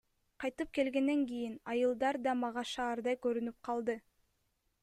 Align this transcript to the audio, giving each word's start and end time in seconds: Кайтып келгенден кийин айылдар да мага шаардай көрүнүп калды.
Кайтып 0.43 0.71
келгенден 0.77 1.21
кийин 1.33 1.59
айылдар 1.75 2.19
да 2.29 2.35
мага 2.41 2.65
шаардай 2.73 3.21
көрүнүп 3.27 3.61
калды. 3.69 4.01